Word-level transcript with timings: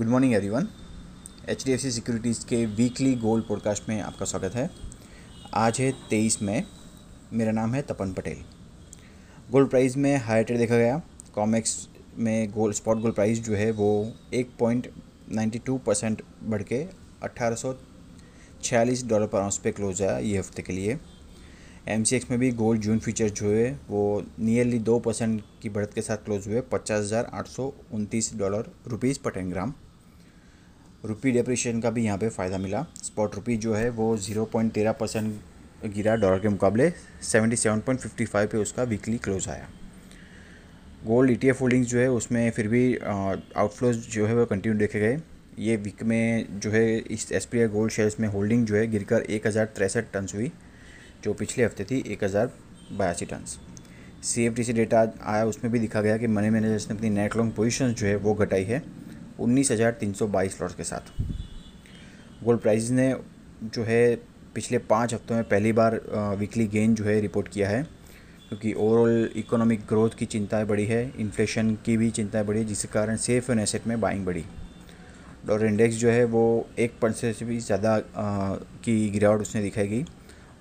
Good 0.00 0.08
morning 0.08 0.32
everyone 0.34 0.66
H 1.48 1.64
D 1.64 1.72
F 1.72 1.80
C 1.80 1.90
securities 1.90 2.38
के 2.46 2.64
weekly 2.66 3.14
gold 3.14 3.44
podcast 3.44 3.88
में 3.88 4.00
आपका 4.00 4.26
स्वागत 4.26 4.54
है। 4.54 4.68
आज 5.54 5.80
है 5.80 5.90
तेईस 6.10 6.40
मई। 6.42 6.62
मेरा 7.32 7.52
नाम 7.52 7.74
है 7.74 7.82
तपन 7.82 8.12
पटेल। 8.12 8.38
गोल्ड 9.50 9.68
प्राइस 9.70 9.96
में 9.96 10.16
हाई 10.18 10.44
ट्रेड 10.44 10.58
देखा 10.58 10.76
गया। 10.76 10.96
कॉमेक्स 11.34 11.76
में 12.18 12.50
गोल्ड 12.52 12.74
स्पॉट 12.74 13.00
गोल्ड 13.00 13.14
प्राइस 13.14 13.42
जो 13.44 13.54
है 13.54 13.70
वो 13.72 13.90
एक 14.34 14.56
पॉइंट 14.58 14.90
नाइन्टी 15.32 15.58
टू 15.58 15.76
परसेंट 15.78 16.22
बढ़ 16.44 16.62
के 16.62 16.82
अट्ठारह 17.22 17.56
सौ 17.56 17.74
छियालीस 18.62 19.04
डॉलर 19.08 19.26
पर 19.26 19.40
आउंस 19.40 19.58
पे 19.64 19.72
क्लोज 19.72 20.02
आया 20.02 20.18
ये 20.18 20.38
हफ़्ते 20.38 20.62
के 20.62 20.72
लिए। 20.72 20.98
एम 21.88 22.04
सी 22.04 22.16
एक्स 22.16 22.30
में 22.30 22.38
भी 22.40 22.50
गोल्ड 22.54 22.80
जून 22.80 22.98
फीचर 22.98 23.28
जो 23.30 23.50
है 23.50 23.70
वो 23.88 24.02
नियरली 24.38 24.78
दो 24.80 24.98
परसेंट 25.00 25.42
की 25.62 25.68
बढ़त 25.68 25.94
के 25.94 26.02
साथ 26.02 26.24
क्लोज 26.24 26.46
हुए, 26.46 26.60
पचास 26.62 27.00
हज़ार 27.00 27.30
आठ 27.34 27.46
सौ 27.48 27.72
उनतीस 27.92 28.34
डॉलर 28.36 28.72
रुपीज़ 28.86 29.20
पर 29.20 29.30
टेन 29.30 29.50
ग्राम 29.50 29.74
रुपी 31.04 31.30
डेप्रिशिएशन 31.32 31.80
का 31.80 31.90
भी 31.90 32.04
यहाँ 32.04 32.18
पे 32.18 32.28
फ़ायदा 32.28 32.58
मिला। 32.58 32.84
स्पॉट 33.02 33.34
रुपी 33.34 33.56
जो 33.56 33.74
है 33.74 33.88
वो 33.90 34.16
ज़ीरो 34.18 34.44
पॉइंट 34.44 34.72
तेरह 34.72 34.92
परसेंट 34.92 35.34
गिरा 35.86 36.14
डॉलर 36.16 36.38
के 36.38 36.48
मुकाबले 36.48 36.90
seventy 37.22 37.56
seven 37.56 37.80
point 37.80 38.00
fifty 38.00 38.24
five 38.26 38.48
पे 38.48 38.58
उसका 38.58 38.82
वीकली 38.84 39.18
क्लोज 39.18 39.48
आया। 39.48 39.68
गोल्ड 41.06 41.30
ईटीएफ 41.30 41.60
होल्डिंग्स 41.60 41.88
जो 41.88 41.98
है 41.98 42.10
उसमें 42.10 42.50
फिर 42.50 42.68
भी 42.68 42.82
आउटफ्लोज 42.96 44.06
जो 44.08 44.26
है 44.26 44.34
वो 44.34 44.44
कंटिन्यू 44.46 44.78
देखे 44.78 45.00
गए। 45.00 45.18
ये 45.58 45.76
वीक 45.78 46.02
में 46.02 46.60
जो 46.60 46.70
है 46.70 46.98
इस 46.98 47.30
S 47.32 47.46
P 47.46 47.60
I 47.60 47.68
gold 47.68 47.92
shares 47.92 48.20
में 48.20 48.28
होल्डिंग 48.28 48.66
जो 48.66 48.76
है 48.76 48.86
गिरकर 48.86 49.22
एक 49.22 49.46
हज़ार 49.46 49.66
तिरसठ 49.68 50.12
टन 50.12 50.26
हुई, 50.34 50.50
जो 51.24 51.34
पिछले 51.34 51.64
हफ़्ते 51.64 51.84
थी 51.84 52.04
एक 52.06 52.24
हज़ार 52.24 52.50
बयासी 52.92 53.26
ton 53.26 53.44
C 54.22 54.44
F 54.44 54.54
T 54.54 54.64
C 54.64 54.72
data 54.72 55.06
आया, 55.22 55.44
उसमें 55.44 55.72
भी 55.72 55.78
दिखा 55.78 56.00
गया 56.00 56.16
कि 56.18 56.26
मनी 56.28 56.50
मैनेजर्स 56.50 56.90
ने 56.90 56.96
अपनी 56.96 57.10
नेट 57.10 57.36
लॉन्ग 57.36 57.52
पोजिशन 57.54 57.92
जो 57.92 58.06
है 58.06 58.16
वो 58.18 58.34
घटाई 58.34 58.64
है। 58.64 58.82
उन्नीस 59.40 59.70
हज़ार 59.70 59.92
तीन 60.00 60.12
सौ 60.12 60.26
बाईस 60.28 60.60
लॉट्स 60.60 60.74
के 60.74 60.84
साथ। 60.84 61.12
गोल्ड 62.44 62.60
प्राइस 62.60 62.90
ने 62.90 63.14
जो 63.64 63.82
है 63.84 64.14
पिछले 64.54 64.78
पाँच 64.80 65.14
हफ्तों 65.14 65.34
में 65.34 65.44
पहली 65.44 65.72
बार 65.72 66.00
वीकली 66.38 66.66
गेन 66.68 66.94
जो 66.94 67.04
है 67.04 67.20
रिपोर्ट 67.20 67.48
किया 67.48 67.68
है, 67.68 67.82
क्योंकि 68.48 68.72
ओवरऑल 68.74 69.30
इकोनॉमिक 69.36 69.80
ग्रोथ 69.88 70.16
की 70.18 70.26
चिंताएँ 70.26 70.66
बढ़ी 70.66 70.84
है 70.86 71.02
इन्फ्लेशन 71.18 71.74
की 71.84 71.96
भी 71.96 72.10
चिंताएँ 72.10 72.44
बढ़ी 72.46 72.58
है, 72.58 72.64
जिसके 72.66 72.88
कारण 72.88 73.16
सेफ़ 73.18 73.50
एंड 73.52 73.60
एसेट 73.60 73.86
में 73.86 74.00
बाइंग 74.00 74.24
बढ़ी। 74.26 74.44
डॉलर 75.46 75.66
इंडेक्स 75.66 75.96
जो 75.96 76.08
है 76.10 76.24
वो 76.26 76.44
एक 76.78 76.98
परसेंट 77.02 77.34
से 77.36 77.44
भी 77.44 77.58
ज़्यादा 77.60 77.98
की 78.84 79.10
गिरावट 79.10 79.40
उसने 79.40 79.62
दिखाई 79.62 79.88
गई 79.88 80.04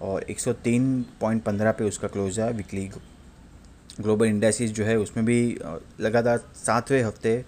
और 0.01 0.25
103.15 0.31 1.71
पे 1.71 1.83
उसका 1.83 2.07
क्लोज 2.07 2.39
है 2.39 2.51
वीकली 2.53 2.89
ग्लोबल 4.01 4.25
इंडेसिस 4.25 4.71
जो 4.71 4.83
है 4.83 4.97
उसमें 4.97 5.25
भी 5.25 5.39
लगातार 6.01 6.37
सातवें 6.55 7.01
हफ़्ते 7.03 7.43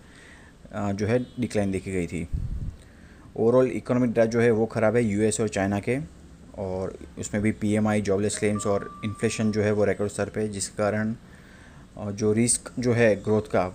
जो 0.72 1.08
है 1.08 1.20
डिक्लाइन 1.40 1.72
देखी 1.72 1.92
गई 1.92 2.08
थी। 2.08 2.28
ओवरऑल 3.36 3.68
इकोनॉमिक 3.68 4.14
डाटा 4.14 4.26
जो 4.26 4.40
है 4.40 4.52
वो 4.52 4.66
ख़राब 4.66 4.96
है 4.96 5.04
यूएस 5.04 5.40
और 5.42 5.48
चाइना 5.50 5.80
के, 5.80 5.98
और 6.58 6.98
उसमें 7.20 7.42
भी 7.44 7.52
पीएमआई 7.54 8.02
जॉबलेस 8.02 8.38
क्लेम्स 8.38 8.66
और 8.68 8.90
इन्फ्लेशन 9.06 9.52
जो 9.52 9.62
है 9.62 9.72
वो 9.72 9.86
रिकॉर्ड 9.86 10.12
स्तर 10.12 10.30
पे 10.30 10.48
जिस 10.50 10.68
कारण 10.72 11.14
जो 12.14 12.32
रिस्क 12.34 12.72
जो 12.80 12.94
है 12.94 13.16
ग्रोथ 13.18 13.52
का, 13.52 13.66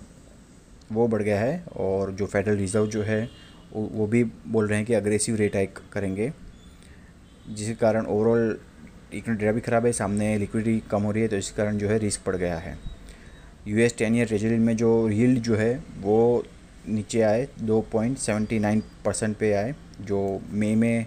वो 0.92 1.06
बढ़ 1.08 1.22
गया 1.22 1.40
है, 1.40 1.62
और 1.68 2.12
जो 2.12 2.26
फेडरल 2.26 2.56
रिज़र्व 2.56 2.86
जो 2.86 3.02
है, 3.02 3.28
वो 3.72 4.06
भी 4.06 4.22
बोल 4.24 4.66
रहे 4.66 4.78
हैं 4.78 4.86
कि 4.86 4.94
अग्रेसिव 4.94 5.36
रेट 5.36 5.56
हाइक 5.56 5.78
करेंगे, 5.92 6.32
जिसके 7.48 7.74
कारण 7.74 8.06
ओवरऑल 8.06 8.58
इकोनॉमिक 9.08 9.40
डेटा 9.40 9.52
भी 9.52 9.60
ख़राब 9.60 9.86
है, 9.86 9.92
सामने 9.92 10.36
लिक्विडिटी 10.38 10.82
कम 10.90 11.02
हो 11.02 11.10
रही 11.12 11.22
है 11.22 11.28
तो 11.28 11.36
इस 11.36 11.50
कारण 11.52 11.78
जो 11.78 11.88
है 11.88 11.98
रिस्क 11.98 12.26
बढ़ 12.26 12.36
गया 12.36 12.58
है। 12.58 12.76
यूएस 13.68 13.96
टेन 13.98 14.16
ईयर 14.16 14.26
ट्रेजरी 14.26 14.58
में 14.58 14.76
जो 14.76 15.08
यील्ड 15.10 15.38
जो 15.40 15.56
है, 15.56 15.74
वो 15.98 16.44
नीचे 16.88 17.20
आए, 17.20 17.46
दो 17.60 17.80
पॉइंट 17.92 18.18
सेवेंटी 18.18 18.58
नाइन 18.58 18.82
परसेंट 19.04 19.36
पे 19.36 19.52
आए, 19.52 19.74
जो 20.00 20.40
मई 20.50 20.74
में 20.74 21.06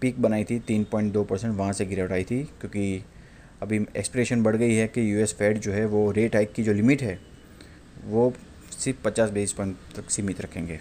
पीक 0.00 0.22
बनाई 0.22 0.44
थी, 0.44 0.58
तीन 0.58 0.84
पॉइंट 0.84 1.12
दो 1.12 1.24
परसेंट 1.24 1.56
वहाँ 1.56 1.72
से 1.72 1.86
गिरावट 1.86 2.12
आई 2.12 2.24
थी, 2.24 2.42
क्योंकि 2.60 3.04
अभी 3.62 3.76
एक्सप्रेशन 3.96 4.42
बढ़ 4.42 4.56
गई 4.56 4.74
है 4.74 4.86
कि 4.88 5.12
यूएस 5.12 5.34
फेड 5.34 5.58
जो 5.58 5.72
है, 5.72 5.84
वो 5.86 6.10
रेट 6.10 6.34
हाइक 6.36 6.52
की 6.52 6.62
जो 6.62 6.72
लिमिट 6.72 7.02
है, 7.02 7.18
वो 8.04 8.32
सिर्फ़ 8.78 9.02
पचास 9.04 9.30
बेस 9.30 9.52
पॉइंट 9.52 9.76
तक 9.96 10.10
सीमित 10.10 10.40
रखेंगे। 10.40 10.80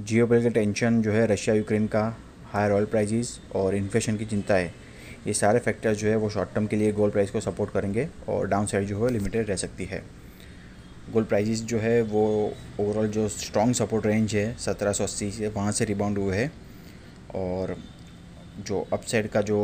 जियो 0.00 0.26
के 0.26 0.50
टेंशन 0.50 1.00
जो 1.02 1.12
है 1.12 1.26
रशिया 1.26 1.54
यूक्रेन 1.56 1.86
का 1.86 2.04
हायर 2.52 2.72
ऑयल 2.72 2.84
प्राइजेस 2.84 3.38
और 3.54 3.74
इन्फ्लेशन 3.74 4.16
की 4.16 4.24
चिंता 4.24 4.54
है, 4.54 4.72
ये 5.26 5.32
सारे 5.32 5.58
फैक्टर्स 5.58 5.98
जो 5.98 6.08
है, 6.08 6.16
वो 6.16 6.30
शॉर्ट 6.30 6.54
टर्म 6.54 6.66
के 6.66 6.76
लिए 6.76 6.92
गोल्ड 6.92 7.12
प्राइस 7.12 7.30
को 7.30 7.40
सपोर्ट 7.40 7.72
करेंगे 7.72 8.08
और 8.28 8.48
डाउन 8.48 8.66
साइड 8.66 8.86
जो 8.86 9.04
है 9.04 9.12
लिमिटेड 9.12 9.48
रह 9.48 9.56
सकती 9.56 9.84
है। 9.84 10.02
गोल्ड 11.12 11.26
प्राइजेस 11.28 11.62
जो 11.62 11.78
है, 11.78 12.00
वो 12.02 12.52
ओवरऑल 12.80 13.08
जो 13.08 13.28
स्ट्रॉन्ग 13.28 13.74
सपोर्ट 13.74 14.06
रेंज 14.06 14.34
है, 14.34 14.56
सत्रह 14.58 14.92
सौ 14.92 15.04
अस्सी 15.04 15.30
से 15.30 15.48
वहाँ 15.48 15.72
से 15.72 15.84
रिबाउंड 15.84 16.18
हुए 16.18 16.36
हैं। 16.36 16.50
और 17.34 17.76
जो 18.58 18.86
अपसाइड 18.92 19.28
का 19.28 19.42
जो 19.42 19.60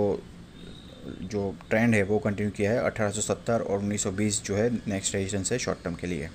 जो 1.04 1.54
ट्रेंड 1.70 1.94
है, 1.94 2.02
वो 2.02 2.18
कंटिन्यू 2.18 2.52
किया 2.52 2.70
है 2.72 2.82
1870 2.82 3.60
और 3.62 3.80
1920 3.80 4.42
जो 4.44 4.56
है 4.56 4.70
नेक्स्ट 4.88 5.14
रेजिस्टेंस 5.14 5.52
है 5.52 5.58
शॉर्ट 5.58 5.82
टर्म 5.84 5.94
के 5.94 6.06
लिए। 6.06 6.28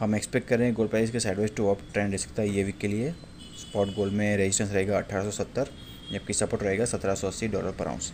हम 0.00 0.14
एक्सपेक्ट 0.14 0.48
कर 0.48 0.58
रहे 0.58 0.66
हैं 0.66 0.74
गोल्ड 0.76 0.90
प्राइस 0.90 1.10
के 1.10 1.20
साइडवेज 1.20 1.54
टू 1.56 1.68
अप 1.68 1.80
ट्रेंड 1.92 2.10
रह 2.12 2.18
सकता 2.18 2.42
है 2.42 2.48
ये 2.48 2.64
वीक 2.64 2.78
के 2.78 2.88
लिए। 2.88 3.14
स्पॉट 3.60 3.94
गोल्ड 3.96 4.12
में 4.12 4.36
रेजिस्टेंस 4.36 4.72
रहेगा 4.72 4.98
1870 4.98 5.68
जबकि 6.12 6.32
सपोर्ट 6.34 6.62
रहेगा 6.62 6.84
1780 6.86 7.48
डॉलर 7.52 7.72
पर 7.78 7.88
आउंस 7.88 8.12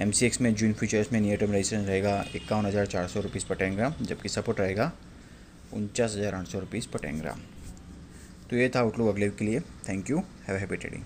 एम 0.00 0.10
सी 0.10 0.26
एक्स 0.26 0.40
में 0.40 0.54
जून 0.54 0.72
फ्यूचर्स 0.72 1.12
में 1.12 1.20
नियर 1.20 1.38
टर्म 1.38 1.52
रेजिस्टेंस 1.52 1.86
रहेगा 1.88 2.24
इक्यावन 2.34 2.66
हज़ार 2.66 2.86
चार 2.86 3.06
सौ 3.08 3.20
रुपीज़ 3.20 3.46
पर 3.46 3.54
टेन 3.56 3.76
ग्राम 3.76 3.94
जबकि 4.02 4.28
सपोर्ट 4.28 4.60
रहेगा 4.60 4.92
उनचास 5.72 6.14
हज़ार 6.16 6.34
आठ 6.34 6.46
सौ 6.46 6.58
रुपीज़ 6.58 6.88
पर 6.88 6.98
टेन 6.98 7.20
ग्राम। 7.20 7.40
तो 8.50 8.56
ये 8.56 8.68
था 8.74 8.80
आउटलुक 8.80 9.08
अगले 9.08 9.28
के 9.30 9.44
लिए। 9.44 9.60
Thank 9.88 10.10
you 10.10 10.18
have 10.46 10.56
happy 10.56 10.76
trading 10.76 11.02